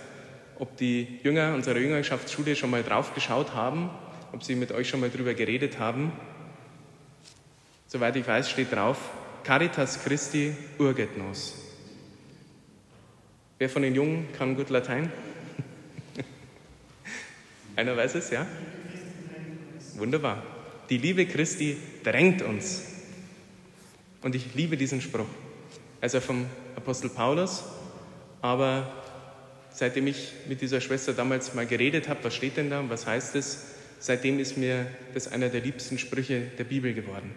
ob 0.60 0.78
die 0.78 1.20
Jünger 1.24 1.54
unserer 1.54 1.78
Jüngerschaftsschule 1.78 2.56
schon 2.56 2.70
mal 2.70 2.84
drauf 2.84 3.14
geschaut 3.14 3.54
haben, 3.54 3.90
ob 4.32 4.44
sie 4.44 4.56
mit 4.56 4.72
euch 4.72 4.88
schon 4.88 5.02
mal 5.02 5.10
drüber 5.10 5.34
geredet 5.34 5.78
haben. 5.78 6.14
Soweit 7.88 8.16
ich 8.16 8.26
weiß, 8.26 8.50
steht 8.50 8.72
drauf 8.72 8.98
Caritas 9.44 10.02
Christi 10.06 10.56
urget 10.78 11.18
nos. 11.18 11.54
Wer 13.58 13.70
von 13.70 13.82
den 13.82 13.94
Jungen 13.94 14.30
kann 14.38 14.56
gut 14.56 14.70
Latein? 14.70 15.12
Einer 17.80 17.96
weiß 17.96 18.16
es, 18.16 18.30
ja? 18.30 18.46
Wunderbar. 19.96 20.44
Die 20.90 20.98
Liebe 20.98 21.26
Christi 21.26 21.78
drängt 22.04 22.42
uns. 22.42 22.84
Und 24.22 24.36
ich 24.36 24.54
liebe 24.54 24.76
diesen 24.76 25.00
Spruch. 25.00 25.30
Also 26.02 26.20
vom 26.20 26.46
Apostel 26.76 27.10
Paulus, 27.10 27.64
aber 28.42 28.92
seitdem 29.72 30.08
ich 30.08 30.34
mit 30.50 30.60
dieser 30.60 30.82
Schwester 30.82 31.14
damals 31.14 31.54
mal 31.54 31.66
geredet 31.66 32.10
habe, 32.10 32.22
was 32.24 32.36
steht 32.36 32.58
denn 32.58 32.70
da 32.70 32.82
und 32.82 32.90
was 32.90 33.08
heißt 33.08 33.38
es, 33.38 33.68
seitdem 34.00 34.40
ist 34.40 34.58
mir 34.58 34.86
das 35.14 35.30
einer 35.30 35.48
der 35.48 35.62
liebsten 35.62 35.98
Sprüche 35.98 36.48
der 36.58 36.66
Bibel 36.66 36.94
geworden. 36.94 37.32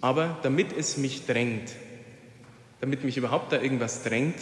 Aber 0.00 0.38
damit 0.44 0.68
es 0.78 0.96
mich 0.96 1.26
drängt, 1.26 1.72
damit 2.80 3.02
mich 3.02 3.16
überhaupt 3.16 3.52
da 3.52 3.60
irgendwas 3.60 4.04
drängt, 4.04 4.38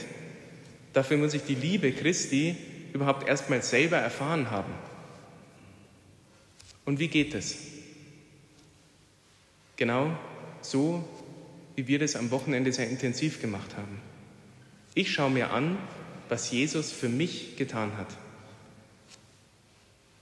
dafür 0.93 1.17
muss 1.17 1.33
ich 1.33 1.45
die 1.45 1.55
Liebe 1.55 1.93
Christi 1.93 2.57
überhaupt 2.97 3.27
erstmal 3.29 3.63
selber 3.63 3.99
erfahren 3.99 4.51
haben. 4.51 4.73
Und 6.85 6.99
wie 6.99 7.09
geht 7.09 7.35
es? 7.35 7.57
Genau 9.77 10.17
so, 10.63 11.07
wie 11.75 11.87
wir 11.87 11.99
das 11.99 12.17
am 12.17 12.31
Wochenende 12.31 12.73
sehr 12.73 12.89
intensiv 12.89 13.41
gemacht 13.41 13.77
haben. 13.77 14.01
Ich 14.95 15.13
schaue 15.13 15.31
mir 15.31 15.51
an, 15.51 15.77
was 16.29 16.51
Jesus 16.51 16.91
für 16.91 17.09
mich 17.09 17.57
getan 17.57 17.97
hat. 17.99 18.09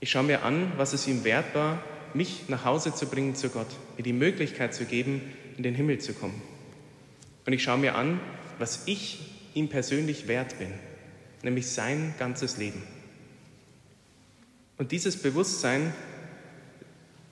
Ich 0.01 0.11
schaue 0.11 0.23
mir 0.23 0.43
an, 0.43 0.73
was 0.75 0.93
es 0.93 1.07
ihm 1.07 1.23
wert 1.23 1.55
war, 1.55 1.81
mich 2.13 2.49
nach 2.49 2.65
Hause 2.65 2.93
zu 2.93 3.07
bringen 3.07 3.35
zu 3.35 3.49
Gott, 3.49 3.67
mir 3.95 4.03
die 4.03 4.13
Möglichkeit 4.13 4.73
zu 4.75 4.85
geben, 4.85 5.21
in 5.57 5.63
den 5.63 5.75
Himmel 5.75 5.99
zu 5.99 6.13
kommen. 6.13 6.41
Und 7.45 7.53
ich 7.53 7.63
schaue 7.63 7.77
mir 7.77 7.95
an, 7.95 8.19
was 8.59 8.83
ich 8.85 9.19
ihm 9.53 9.69
persönlich 9.69 10.27
wert 10.27 10.59
bin, 10.59 10.73
nämlich 11.45 11.67
sein 11.67 12.13
ganzes 12.19 12.57
Leben. 12.57 12.83
Und 14.77 14.91
dieses 14.91 15.15
Bewusstsein, 15.15 15.93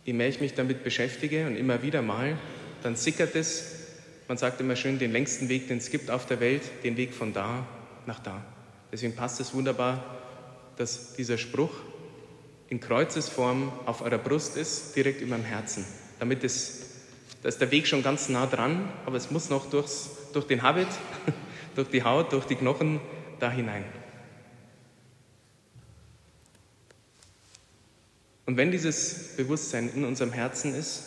je 0.05 0.13
mehr 0.13 0.29
ich 0.29 0.39
mich 0.39 0.53
damit 0.53 0.85
beschäftige 0.85 1.45
und 1.45 1.57
immer 1.57 1.83
wieder 1.83 2.01
mal, 2.01 2.37
dann 2.81 2.95
sickert 2.95 3.35
es 3.35 3.83
man 4.27 4.37
sagt 4.37 4.61
immer 4.61 4.75
schön, 4.75 4.99
den 4.99 5.11
längsten 5.11 5.49
Weg, 5.49 5.67
den 5.67 5.77
es 5.77 5.89
gibt 5.89 6.09
auf 6.09 6.25
der 6.25 6.39
Welt, 6.39 6.61
den 6.83 6.97
Weg 6.97 7.13
von 7.13 7.33
da 7.33 7.67
nach 8.05 8.19
da. 8.19 8.43
Deswegen 8.91 9.15
passt 9.15 9.39
es 9.39 9.53
wunderbar, 9.53 10.03
dass 10.77 11.13
dieser 11.13 11.37
Spruch 11.37 11.71
in 12.69 12.79
Kreuzesform 12.79 13.71
auf 13.85 14.01
eurer 14.01 14.17
Brust 14.17 14.57
ist, 14.57 14.95
direkt 14.95 15.21
über 15.21 15.35
dem 15.35 15.43
Herzen. 15.43 15.85
Damit 16.19 16.43
es, 16.43 16.85
da 17.41 17.49
ist 17.49 17.59
der 17.59 17.69
Weg 17.71 17.85
schon 17.85 18.01
ganz 18.01 18.29
nah 18.29 18.47
dran, 18.47 18.89
aber 19.05 19.17
es 19.17 19.29
muss 19.29 19.49
noch 19.49 19.69
durchs, 19.69 20.09
durch 20.31 20.47
den 20.47 20.63
Habit, 20.63 20.87
durch 21.75 21.89
die 21.89 22.03
Haut, 22.03 22.31
durch 22.31 22.45
die 22.45 22.55
Knochen 22.55 23.01
da 23.39 23.51
hinein. 23.51 23.83
Und 28.45 28.57
wenn 28.57 28.71
dieses 28.71 29.35
Bewusstsein 29.37 29.89
in 29.95 30.03
unserem 30.03 30.33
Herzen 30.33 30.75
ist, 30.75 31.03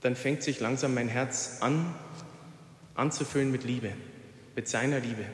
dann 0.00 0.16
fängt 0.16 0.42
sich 0.42 0.60
langsam 0.60 0.94
mein 0.94 1.08
Herz 1.08 1.58
an, 1.60 1.94
anzufüllen 2.94 3.50
mit 3.50 3.64
Liebe, 3.64 3.90
mit 4.54 4.68
seiner 4.68 5.00
Liebe. 5.00 5.24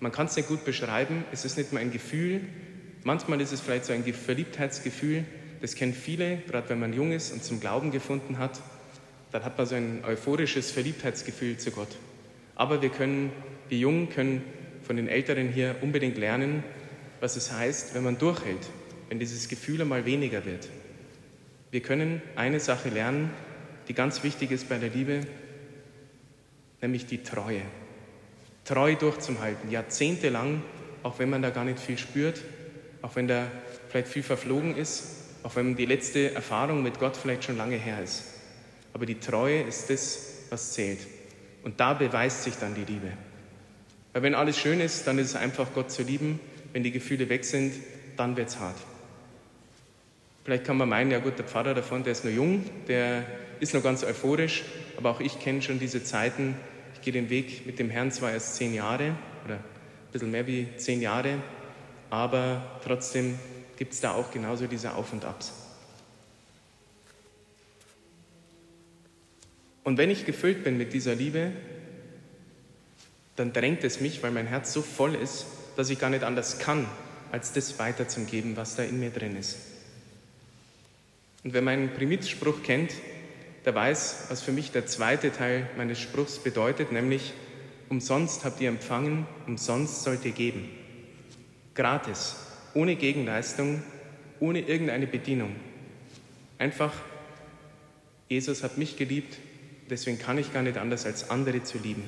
Man 0.00 0.10
kann 0.10 0.26
es 0.26 0.36
nicht 0.36 0.48
gut 0.48 0.64
beschreiben, 0.64 1.24
es 1.32 1.44
ist 1.44 1.58
nicht 1.58 1.72
mal 1.72 1.80
ein 1.80 1.92
Gefühl, 1.92 2.40
manchmal 3.04 3.40
ist 3.40 3.52
es 3.52 3.60
vielleicht 3.60 3.84
so 3.84 3.92
ein 3.92 4.02
Verliebtheitsgefühl, 4.02 5.24
das 5.60 5.74
kennen 5.74 5.92
viele, 5.92 6.38
gerade 6.38 6.70
wenn 6.70 6.80
man 6.80 6.94
jung 6.94 7.12
ist 7.12 7.32
und 7.32 7.44
zum 7.44 7.60
Glauben 7.60 7.90
gefunden 7.90 8.38
hat, 8.38 8.60
dann 9.30 9.44
hat 9.44 9.58
man 9.58 9.66
so 9.66 9.74
ein 9.74 10.02
euphorisches 10.04 10.70
Verliebtheitsgefühl 10.70 11.58
zu 11.58 11.70
Gott. 11.70 11.94
Aber 12.56 12.82
wir 12.82 12.88
können, 12.88 13.30
wir 13.68 13.78
Jungen 13.78 14.08
können 14.08 14.42
von 14.82 14.96
den 14.96 15.06
Älteren 15.06 15.48
hier 15.48 15.76
unbedingt 15.82 16.18
lernen, 16.18 16.64
was 17.20 17.36
es 17.36 17.52
heißt, 17.52 17.94
wenn 17.94 18.02
man 18.02 18.18
durchhält, 18.18 18.66
wenn 19.10 19.18
dieses 19.18 19.48
Gefühl 19.48 19.82
einmal 19.82 20.06
weniger 20.06 20.46
wird. 20.46 20.68
Wir 21.72 21.80
können 21.80 22.22
eine 22.36 22.60
Sache 22.60 22.88
lernen, 22.88 23.30
die 23.88 23.92
ganz 23.92 24.22
wichtig 24.22 24.52
ist 24.52 24.68
bei 24.68 24.78
der 24.78 24.88
Liebe, 24.88 25.22
nämlich 26.80 27.06
die 27.06 27.22
Treue. 27.22 27.62
Treu 28.64 28.94
durchzuhalten, 28.94 29.68
jahrzehntelang, 29.70 30.62
auch 31.02 31.18
wenn 31.18 31.28
man 31.28 31.42
da 31.42 31.50
gar 31.50 31.64
nicht 31.64 31.80
viel 31.80 31.98
spürt, 31.98 32.40
auch 33.02 33.16
wenn 33.16 33.26
da 33.26 33.50
vielleicht 33.88 34.08
viel 34.08 34.22
verflogen 34.22 34.76
ist, 34.76 35.16
auch 35.42 35.56
wenn 35.56 35.74
die 35.74 35.86
letzte 35.86 36.32
Erfahrung 36.32 36.82
mit 36.82 37.00
Gott 37.00 37.16
vielleicht 37.16 37.42
schon 37.44 37.56
lange 37.56 37.76
her 37.76 38.00
ist. 38.02 38.22
Aber 38.92 39.06
die 39.06 39.18
Treue 39.18 39.62
ist 39.62 39.90
das, 39.90 40.44
was 40.50 40.72
zählt. 40.72 41.00
Und 41.64 41.80
da 41.80 41.94
beweist 41.94 42.44
sich 42.44 42.54
dann 42.54 42.76
die 42.76 42.84
Liebe. 42.84 43.10
Weil 44.12 44.22
wenn 44.22 44.34
alles 44.36 44.56
schön 44.56 44.80
ist, 44.80 45.06
dann 45.08 45.18
ist 45.18 45.30
es 45.30 45.36
einfach, 45.36 45.68
Gott 45.74 45.90
zu 45.90 46.02
lieben. 46.02 46.38
Wenn 46.72 46.84
die 46.84 46.92
Gefühle 46.92 47.28
weg 47.28 47.44
sind, 47.44 47.74
dann 48.16 48.36
wird 48.36 48.50
es 48.50 48.60
hart. 48.60 48.76
Vielleicht 50.44 50.64
kann 50.64 50.76
man 50.76 50.88
meinen, 50.88 51.10
ja 51.10 51.18
gut, 51.18 51.38
der 51.38 51.44
Pfarrer 51.44 51.74
davon, 51.74 52.02
der 52.02 52.12
ist 52.12 52.24
nur 52.24 52.32
jung, 52.32 52.64
der 52.88 53.24
ist 53.60 53.74
noch 53.74 53.82
ganz 53.82 54.02
euphorisch, 54.02 54.64
aber 54.96 55.10
auch 55.10 55.20
ich 55.20 55.38
kenne 55.38 55.60
schon 55.60 55.78
diese 55.78 56.02
Zeiten. 56.02 56.56
Ich 56.94 57.02
gehe 57.02 57.12
den 57.12 57.30
Weg 57.30 57.66
mit 57.66 57.78
dem 57.78 57.90
Herrn 57.90 58.10
zwar 58.10 58.32
erst 58.32 58.56
zehn 58.56 58.74
Jahre 58.74 59.14
oder 59.44 59.56
ein 59.56 60.12
bisschen 60.12 60.30
mehr 60.30 60.46
wie 60.46 60.68
zehn 60.76 61.00
Jahre, 61.02 61.34
aber 62.08 62.80
trotzdem 62.84 63.38
gibt 63.76 63.92
es 63.92 64.00
da 64.00 64.12
auch 64.12 64.30
genauso 64.30 64.66
diese 64.66 64.94
Auf 64.94 65.12
und 65.12 65.24
Abs. 65.24 65.52
Und 69.84 69.96
wenn 69.96 70.10
ich 70.10 70.26
gefüllt 70.26 70.64
bin 70.64 70.76
mit 70.76 70.92
dieser 70.92 71.14
Liebe, 71.14 71.52
dann 73.36 73.52
drängt 73.52 73.84
es 73.84 74.00
mich, 74.00 74.22
weil 74.22 74.30
mein 74.30 74.46
Herz 74.46 74.72
so 74.72 74.82
voll 74.82 75.14
ist, 75.14 75.46
dass 75.76 75.88
ich 75.88 75.98
gar 75.98 76.10
nicht 76.10 76.24
anders 76.24 76.58
kann, 76.58 76.86
als 77.32 77.52
das 77.52 77.78
weiterzugeben, 77.78 78.56
was 78.56 78.76
da 78.76 78.82
in 78.82 79.00
mir 79.00 79.10
drin 79.10 79.36
ist. 79.36 79.69
Und 81.42 81.54
wer 81.54 81.62
meinen 81.62 81.92
Primitspruch 81.94 82.62
kennt, 82.62 82.92
der 83.64 83.74
weiß, 83.74 84.26
was 84.28 84.42
für 84.42 84.52
mich 84.52 84.72
der 84.72 84.86
zweite 84.86 85.32
Teil 85.32 85.68
meines 85.76 85.98
Spruchs 86.00 86.38
bedeutet, 86.38 86.92
nämlich 86.92 87.32
umsonst 87.88 88.44
habt 88.44 88.60
ihr 88.60 88.68
empfangen, 88.68 89.26
umsonst 89.46 90.02
sollt 90.02 90.24
ihr 90.24 90.32
geben. 90.32 90.68
Gratis, 91.74 92.36
ohne 92.74 92.96
Gegenleistung, 92.96 93.82
ohne 94.38 94.60
irgendeine 94.60 95.06
Bedienung. 95.06 95.54
Einfach, 96.58 96.92
Jesus 98.28 98.62
hat 98.62 98.78
mich 98.78 98.96
geliebt, 98.96 99.38
deswegen 99.88 100.18
kann 100.18 100.38
ich 100.38 100.52
gar 100.52 100.62
nicht 100.62 100.78
anders, 100.78 101.06
als 101.06 101.30
andere 101.30 101.62
zu 101.62 101.78
lieben. 101.78 102.04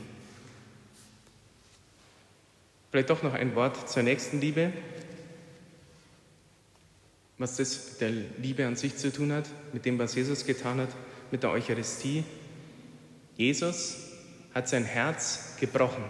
Vielleicht 2.91 3.09
doch 3.09 3.23
noch 3.23 3.33
ein 3.33 3.55
Wort 3.55 3.89
zur 3.89 4.03
nächsten 4.03 4.41
Liebe, 4.41 4.73
was 7.43 7.57
das 7.57 7.99
der 7.99 8.11
Liebe 8.39 8.65
an 8.65 8.77
sich 8.77 8.97
zu 8.97 9.13
tun 9.13 9.33
hat, 9.33 9.49
mit 9.73 9.85
dem, 9.85 9.99
was 9.99 10.15
Jesus 10.15 10.47
getan 10.47 10.81
hat, 10.81 10.91
mit 11.33 11.43
der 11.43 11.51
Eucharistie. 11.51 12.23
Jesus 13.37 13.97
hat 14.55 14.69
sein 14.69 14.85
Herz 14.85 15.57
gebrochen 15.59 16.05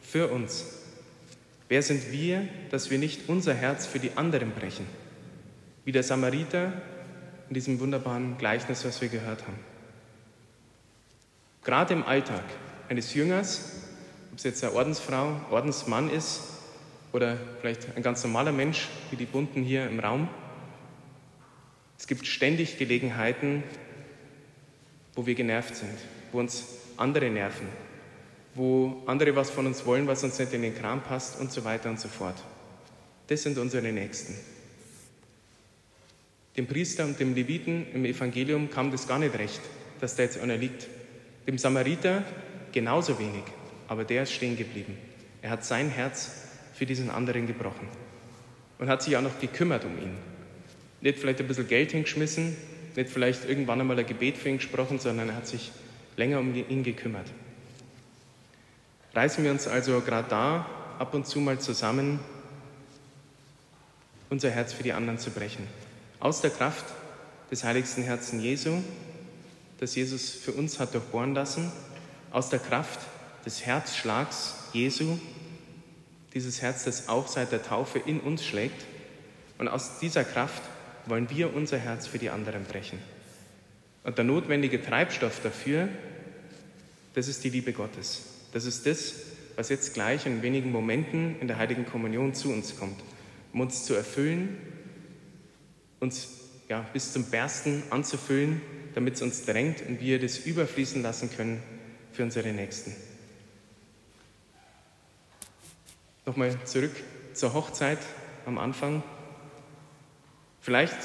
für 0.00 0.28
uns. 0.28 0.64
Wer 1.68 1.82
sind 1.82 2.10
wir, 2.12 2.48
dass 2.70 2.90
wir 2.90 2.98
nicht 2.98 3.28
unser 3.28 3.52
Herz 3.52 3.84
für 3.84 3.98
die 3.98 4.12
anderen 4.16 4.52
brechen? 4.52 4.86
Wie 5.84 5.92
der 5.92 6.02
Samariter 6.02 6.72
in 7.48 7.54
diesem 7.54 7.78
wunderbaren 7.78 8.38
Gleichnis, 8.38 8.86
was 8.86 9.02
wir 9.02 9.08
gehört 9.08 9.42
haben. 9.42 9.58
Gerade 11.62 11.92
im 11.92 12.04
Alltag 12.04 12.44
eines 12.88 13.12
Jüngers, 13.12 13.72
ob 14.30 14.38
es 14.38 14.44
jetzt 14.44 14.64
eine 14.64 14.72
Ordensfrau, 14.72 15.42
Ordensmann 15.50 16.08
ist 16.08 16.51
oder 17.12 17.36
vielleicht 17.60 17.94
ein 17.96 18.02
ganz 18.02 18.22
normaler 18.24 18.52
Mensch, 18.52 18.88
wie 19.10 19.16
die 19.16 19.26
Bunten 19.26 19.62
hier 19.62 19.86
im 19.88 20.00
Raum, 20.00 20.28
es 21.98 22.06
gibt 22.06 22.26
ständig 22.26 22.78
Gelegenheiten, 22.78 23.62
wo 25.14 25.24
wir 25.26 25.34
genervt 25.34 25.76
sind, 25.76 25.96
wo 26.32 26.40
uns 26.40 26.64
andere 26.96 27.30
nerven, 27.30 27.68
wo 28.54 29.02
andere 29.06 29.36
was 29.36 29.50
von 29.50 29.66
uns 29.66 29.86
wollen, 29.86 30.06
was 30.06 30.24
uns 30.24 30.38
nicht 30.38 30.52
in 30.52 30.62
den 30.62 30.76
Kram 30.76 31.02
passt 31.02 31.38
und 31.38 31.52
so 31.52 31.64
weiter 31.64 31.90
und 31.90 32.00
so 32.00 32.08
fort. 32.08 32.34
Das 33.28 33.42
sind 33.42 33.56
unsere 33.58 33.92
Nächsten. 33.92 34.34
Dem 36.56 36.66
Priester 36.66 37.04
und 37.04 37.20
dem 37.20 37.34
Leviten 37.34 37.86
im 37.94 38.04
Evangelium 38.04 38.68
kam 38.68 38.90
das 38.90 39.06
gar 39.06 39.18
nicht 39.18 39.38
recht, 39.38 39.60
dass 40.00 40.16
da 40.16 40.24
jetzt 40.24 40.40
einer 40.40 40.56
liegt. 40.56 40.88
Dem 41.46 41.56
Samariter 41.56 42.24
genauso 42.72 43.18
wenig, 43.18 43.44
aber 43.88 44.04
der 44.04 44.24
ist 44.24 44.32
stehen 44.32 44.56
geblieben. 44.56 44.98
Er 45.40 45.50
hat 45.50 45.64
sein 45.64 45.88
Herz 45.88 46.41
für 46.82 46.86
diesen 46.86 47.10
anderen 47.10 47.46
gebrochen 47.46 47.86
und 48.80 48.88
hat 48.88 49.04
sich 49.04 49.16
auch 49.16 49.22
noch 49.22 49.38
gekümmert 49.38 49.84
um 49.84 49.96
ihn. 49.98 50.16
Nicht 51.00 51.20
vielleicht 51.20 51.38
ein 51.38 51.46
bisschen 51.46 51.68
Geld 51.68 51.92
hingeschmissen, 51.92 52.56
nicht 52.96 53.08
vielleicht 53.08 53.48
irgendwann 53.48 53.80
einmal 53.80 53.96
ein 54.00 54.04
Gebet 54.04 54.36
für 54.36 54.48
ihn 54.48 54.56
gesprochen, 54.56 54.98
sondern 54.98 55.28
er 55.28 55.36
hat 55.36 55.46
sich 55.46 55.70
länger 56.16 56.40
um 56.40 56.52
ihn 56.52 56.82
gekümmert. 56.82 57.28
Reißen 59.14 59.44
wir 59.44 59.52
uns 59.52 59.68
also 59.68 60.00
gerade 60.00 60.28
da 60.28 60.66
ab 60.98 61.14
und 61.14 61.24
zu 61.24 61.38
mal 61.38 61.60
zusammen, 61.60 62.18
unser 64.28 64.50
Herz 64.50 64.72
für 64.72 64.82
die 64.82 64.92
anderen 64.92 65.20
zu 65.20 65.30
brechen. 65.30 65.68
Aus 66.18 66.40
der 66.40 66.50
Kraft 66.50 66.86
des 67.52 67.62
heiligsten 67.62 68.02
Herzen 68.02 68.40
Jesu, 68.40 68.82
das 69.78 69.94
Jesus 69.94 70.30
für 70.30 70.50
uns 70.50 70.80
hat 70.80 70.94
durchbohren 70.94 71.32
lassen, 71.32 71.70
aus 72.32 72.48
der 72.48 72.58
Kraft 72.58 72.98
des 73.46 73.64
Herzschlags 73.64 74.56
Jesu, 74.72 75.16
dieses 76.34 76.62
Herz, 76.62 76.84
das 76.84 77.08
auch 77.08 77.28
seit 77.28 77.52
der 77.52 77.62
Taufe 77.62 77.98
in 77.98 78.20
uns 78.20 78.44
schlägt, 78.44 78.84
und 79.58 79.68
aus 79.68 79.98
dieser 80.00 80.24
Kraft 80.24 80.62
wollen 81.06 81.30
wir 81.30 81.54
unser 81.54 81.78
Herz 81.78 82.06
für 82.06 82.18
die 82.18 82.30
anderen 82.30 82.64
brechen. 82.64 82.98
Und 84.04 84.18
der 84.18 84.24
notwendige 84.24 84.82
Treibstoff 84.82 85.40
dafür, 85.42 85.88
das 87.14 87.28
ist 87.28 87.44
die 87.44 87.50
Liebe 87.50 87.72
Gottes. 87.72 88.22
Das 88.52 88.64
ist 88.64 88.86
das, 88.86 89.14
was 89.56 89.68
jetzt 89.68 89.94
gleich 89.94 90.26
in 90.26 90.42
wenigen 90.42 90.72
Momenten 90.72 91.38
in 91.40 91.46
der 91.46 91.58
heiligen 91.58 91.86
Kommunion 91.86 92.34
zu 92.34 92.50
uns 92.50 92.76
kommt, 92.76 93.00
um 93.52 93.60
uns 93.60 93.84
zu 93.84 93.94
erfüllen, 93.94 94.56
uns 96.00 96.28
ja, 96.68 96.80
bis 96.92 97.12
zum 97.12 97.24
Bersten 97.24 97.82
anzufüllen, 97.90 98.60
damit 98.94 99.14
es 99.14 99.22
uns 99.22 99.44
drängt 99.44 99.86
und 99.86 100.00
wir 100.00 100.18
das 100.18 100.38
überfließen 100.38 101.02
lassen 101.02 101.30
können 101.36 101.62
für 102.12 102.22
unsere 102.22 102.52
Nächsten. 102.52 102.94
Nochmal 106.24 106.56
zurück 106.64 106.92
zur 107.32 107.54
Hochzeit 107.54 107.98
am 108.46 108.58
Anfang. 108.58 109.02
Vielleicht 110.60 110.96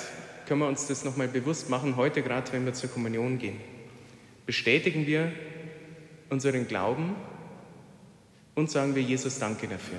können 0.48 0.62
wir 0.62 0.68
uns 0.68 0.88
das 0.88 1.04
nochmal 1.04 1.28
bewusst 1.28 1.70
machen, 1.70 1.96
heute 1.96 2.22
gerade, 2.22 2.52
wenn 2.54 2.66
wir 2.66 2.74
zur 2.74 2.90
Kommunion 2.90 3.40
gehen. 3.40 3.60
Bestätigen 4.46 5.08
wir 5.08 5.32
unseren 6.30 6.68
Glauben 6.68 7.16
und 8.56 8.70
sagen 8.70 8.96
wir 8.96 9.02
Jesus 9.02 9.40
Danke 9.40 9.68
dafür. 9.68 9.98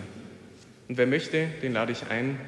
Und 0.89 0.97
wer 0.97 1.07
möchte, 1.07 1.47
den 1.63 1.73
lade 1.73 1.93
ich 1.93 2.09
ein. 2.09 2.39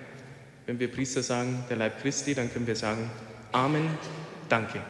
Wenn 0.66 0.78
wir 0.78 0.90
Priester 0.90 1.22
sagen, 1.22 1.64
der 1.68 1.76
Leib 1.76 2.00
Christi, 2.00 2.35
dann 2.35 2.52
können 2.52 2.66
wir 2.66 2.76
sagen, 2.76 3.11
Amen, 3.52 3.88
danke. 4.48 4.80